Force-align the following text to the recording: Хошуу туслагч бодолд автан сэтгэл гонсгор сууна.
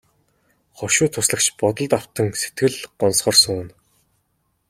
Хошуу 0.77 1.07
туслагч 1.13 1.47
бодолд 1.59 1.91
автан 1.99 2.27
сэтгэл 2.41 2.75
гонсгор 2.99 3.35
сууна. 3.41 3.73